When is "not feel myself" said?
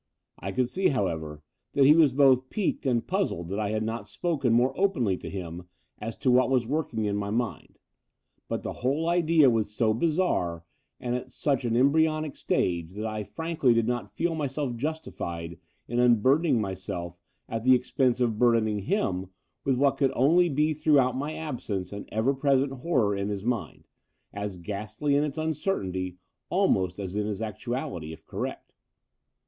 13.87-14.75